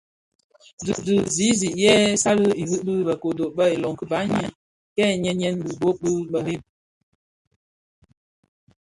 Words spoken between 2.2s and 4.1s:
salèn irig bi bë kodo bë ilom ki